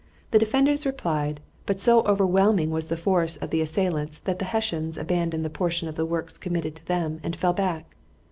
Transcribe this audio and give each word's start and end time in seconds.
The 0.31 0.39
defenders 0.39 0.87
replied, 0.87 1.41
but 1.67 1.79
so 1.79 2.01
overwhelming 2.07 2.71
was 2.71 2.87
the 2.87 2.97
force 2.97 3.37
of 3.37 3.51
the 3.51 3.61
assailants 3.61 4.17
that 4.17 4.39
the 4.39 4.45
Hessians 4.45 4.97
abandoned 4.97 5.45
the 5.45 5.49
portion 5.51 5.87
of 5.87 5.93
the 5.93 6.07
works 6.07 6.39
committed 6.39 6.75
to 6.77 6.85
them 6.87 7.19
and 7.21 7.35
fell 7.35 7.53
back. 7.53 7.95